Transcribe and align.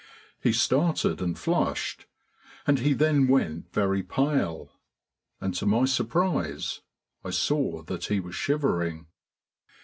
He 0.41 0.51
started 0.51 1.21
and 1.21 1.37
flushed, 1.37 2.07
and 2.65 2.79
he 2.79 2.93
then 2.93 3.27
went 3.27 3.71
very 3.71 4.01
pale, 4.01 4.71
and 5.39 5.53
to 5.53 5.67
my 5.67 5.85
surprise 5.85 6.81
I 7.23 7.29
saw 7.29 7.83
that 7.83 8.05
he 8.05 8.19
was 8.19 8.33
shivering. 8.33 9.05